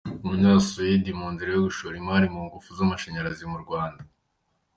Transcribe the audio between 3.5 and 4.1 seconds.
mu Rwanda